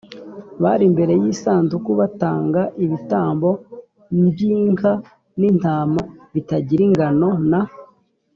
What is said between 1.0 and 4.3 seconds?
y isanduku batamba ibitambo m